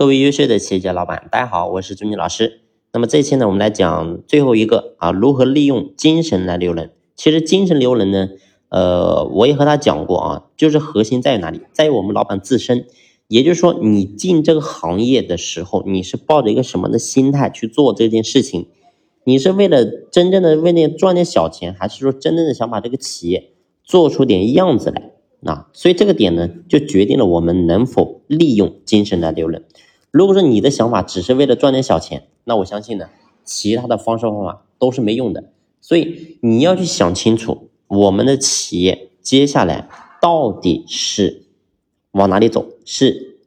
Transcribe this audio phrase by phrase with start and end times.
[0.00, 2.62] 各位优秀的企业家老板，大家好，我是朱妮老师。
[2.90, 6.92] 那么这期呢，我们来讲最后一个啊，如何利用精神来留人。
[7.16, 8.30] 其实精神留人呢，
[8.70, 12.86] 呃，我也和他讲过啊，就是核心在于哪里，在于我们老板自身。
[13.28, 18.68] 也就是说，你进这个行业的时候，你是抱着一个什么的心态去做这件事情？
[19.24, 23.50] 你是为了真正的为了赚点小钱，还是说真正的想把这个企业
[23.84, 25.12] 做出点样子来？
[25.44, 29.66] 啊，所以这个点呢，就决定了我们能否利用精神来留人。
[30.10, 33.08] 如果说你的想法只是为了赚点小钱，那我相信呢，
[33.44, 35.52] 其他的方式方法都是没用的。
[35.80, 39.88] 所以你要去想清楚，我们的企业接下来
[40.20, 41.44] 到底是
[42.12, 42.66] 往哪里走？
[42.84, 43.38] 是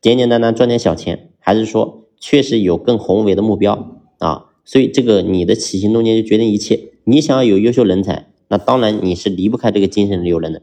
[0.00, 4.46] 简简单单赚点小钱，还是说确实有更宏伟的目标啊？
[4.64, 6.92] 所以这个你的起心动念就决定一切。
[7.04, 10.62] 你想要有优秀人才，那当然你是离不开这个精神流人的。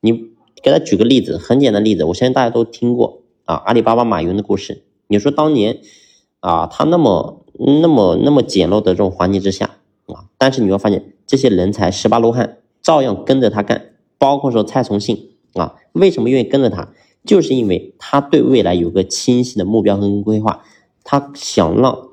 [0.00, 0.12] 你
[0.62, 4.82] 给他举个例子，很简单例子，我相信大家都听过啊，阿里巴巴马云的故事。
[5.08, 5.80] 你说当年
[6.40, 16.92] 啊，他那么那么那么简陋的这种环境之下啊，但是你会发现这些人才十八罗汉照样跟着他干，包括说蔡崇信啊，为什么愿意跟着他？
[17.24, 20.62] 就是因为他对未来有个清晰的目标和规划，
[21.02, 22.08] 他想让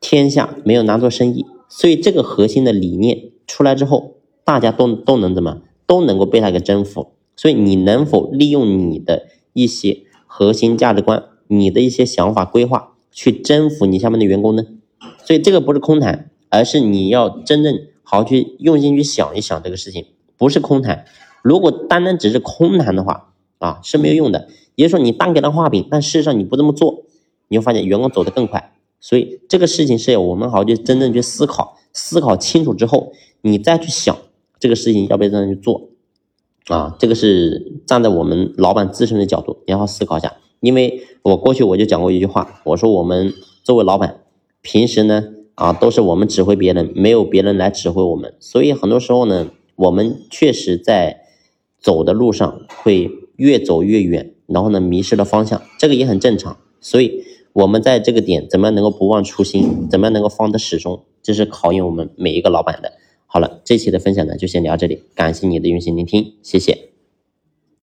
[0.00, 5.60] 天下没有难做生意，所以这个核心的理念出来之后，大家都都能怎么？
[5.86, 14.64] 都能够被他给征服，所以你能否利用你的一些核心价值观、你的一些想法规划去征服你下面的员工呢？
[15.24, 21.04] 所以这个不是空谈，而是你要真正好好去用心去想一想这个事情，不是空谈。
[21.42, 24.48] 如果单单只是空谈的话啊是没有用的。
[24.76, 27.04] 也就是说，你单给他画饼，但事实上你不这么做，
[27.46, 28.72] 你会发现员工走得更快。
[29.00, 34.16] 所以这个事情是要我们好好去真正去思考，思考清楚之后，你再去想。
[34.58, 35.90] 这个事情要不要这样去做
[36.66, 36.96] 啊？
[36.98, 40.34] 这个是站在我们老板自身的角度，你要思考一下。
[40.60, 44.20] 因为我过去我就讲过一句话，我说我们作为老板，
[44.62, 45.24] 平时呢
[45.54, 51.22] 啊都是我们指挥别人，没有别人来指挥我们，所以很多时候呢，我们确实在
[51.78, 56.56] 走的路上会越走越远，然后呢迷失了方向，这个也很正常。
[56.80, 62.92] 所以我们在这个点怎么样能够不忘初心，怎么样能够方得始终，这是考验我们每一个老板的。
[63.26, 66.93] 好了，这期的分享呢就先聊这里，感谢你的用心聆听，谢谢。